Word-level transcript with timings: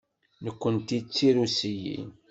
Nekkenti 0.43 0.97
d 1.05 1.07
Tirusiyin. 1.13 2.07